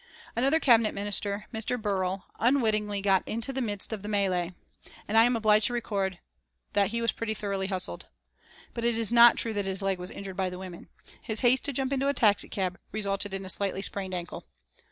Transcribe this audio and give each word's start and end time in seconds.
Another 0.35 0.59
Cabinet 0.59 0.95
Minister, 0.95 1.45
Mr. 1.53 1.79
Birrell, 1.79 2.25
unwittingly 2.39 3.01
got 3.01 3.21
into 3.27 3.53
the 3.53 3.61
midst 3.61 3.93
of 3.93 4.01
the 4.01 4.09
mêlée, 4.09 4.55
and 5.07 5.15
I 5.15 5.25
am 5.25 5.35
obliged 5.35 5.67
to 5.67 5.73
record 5.73 6.17
that 6.73 6.89
he 6.89 7.03
was 7.03 7.11
pretty 7.11 7.35
thoroughly 7.35 7.67
hustled. 7.67 8.07
But 8.73 8.83
it 8.83 8.97
is 8.97 9.11
not 9.11 9.37
true 9.37 9.53
that 9.53 9.65
his 9.65 9.83
leg 9.83 9.99
was 9.99 10.09
injured 10.09 10.37
by 10.37 10.49
the 10.49 10.57
women. 10.57 10.89
His 11.21 11.41
haste 11.41 11.65
to 11.65 11.73
jump 11.73 11.93
into 11.93 12.07
a 12.07 12.15
taxicab 12.15 12.79
resulted 12.91 13.31
in 13.35 13.45
a 13.45 13.49
slightly 13.49 13.83
sprained 13.83 14.15
ankle. 14.15 14.47